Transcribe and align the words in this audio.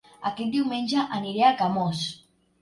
Aquest 0.27 0.49
diumenge 0.55 1.03
aniré 1.17 1.45
a 1.51 1.53
Camós 1.61 2.03